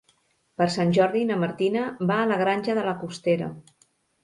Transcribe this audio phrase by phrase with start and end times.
[0.61, 3.53] Per Sant Jordi na Martina va a la Granja de la Costera.